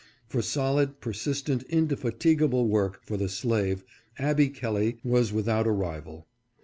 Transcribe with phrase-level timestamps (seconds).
[0.27, 3.83] For solid, persistent, indefatigable work for the slave
[4.17, 6.27] Abby Kelley was without a rival.